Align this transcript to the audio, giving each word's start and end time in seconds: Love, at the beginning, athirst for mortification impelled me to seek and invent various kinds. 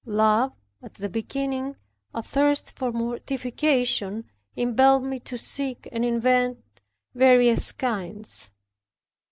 Love, 0.07 0.51
at 0.81 0.95
the 0.95 1.07
beginning, 1.09 1.75
athirst 2.15 2.71
for 2.75 2.91
mortification 2.91 4.27
impelled 4.55 5.03
me 5.03 5.19
to 5.19 5.37
seek 5.37 5.87
and 5.91 6.03
invent 6.03 6.81
various 7.13 7.71
kinds. 7.71 8.49